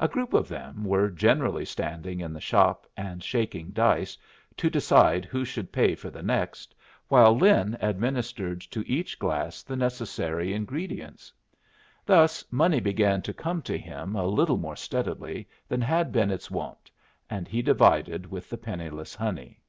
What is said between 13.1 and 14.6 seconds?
to come to him a little